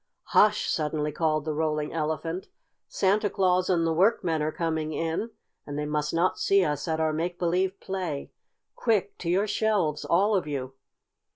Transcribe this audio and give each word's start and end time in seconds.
"Hush!" 0.29 0.67
suddenly 0.67 1.11
called 1.11 1.45
the 1.45 1.53
Rolling 1.53 1.93
Elephant. 1.93 2.47
"Santa 2.87 3.29
Claus 3.29 3.69
and 3.69 3.85
the 3.85 3.93
workmen 3.93 4.41
are 4.41 4.51
coming 4.51 4.93
in 4.93 5.29
and 5.67 5.77
they 5.77 5.85
must 5.85 6.11
not 6.11 6.39
see 6.39 6.63
us 6.65 6.87
at 6.87 6.99
our 6.99 7.13
make 7.13 7.37
believe 7.37 7.79
play. 7.79 8.31
Quick! 8.73 9.15
To 9.19 9.29
your 9.29 9.45
shelves, 9.45 10.03
all 10.03 10.35
of 10.35 10.47
you!" 10.47 10.73